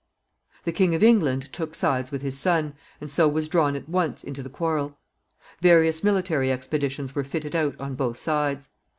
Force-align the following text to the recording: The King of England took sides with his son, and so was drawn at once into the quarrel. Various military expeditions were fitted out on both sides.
The 0.63 0.71
King 0.71 0.95
of 0.95 1.03
England 1.03 1.53
took 1.53 1.75
sides 1.75 2.09
with 2.09 2.23
his 2.23 2.35
son, 2.35 2.73
and 2.99 3.11
so 3.11 3.27
was 3.27 3.47
drawn 3.47 3.75
at 3.75 3.87
once 3.87 4.23
into 4.23 4.41
the 4.41 4.49
quarrel. 4.49 4.97
Various 5.61 6.03
military 6.03 6.51
expeditions 6.51 7.13
were 7.13 7.23
fitted 7.23 7.55
out 7.55 7.79
on 7.79 7.93
both 7.93 8.17
sides. 8.17 8.67